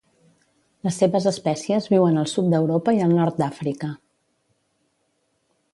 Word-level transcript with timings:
Les 0.87 0.95
seves 1.01 1.27
espècies 1.31 1.89
viuen 1.91 2.17
al 2.21 2.31
sud 2.33 2.49
d'Europa 2.55 2.97
i 3.01 3.05
el 3.09 3.15
nord 3.19 3.39
d'Àfrica. 3.43 3.95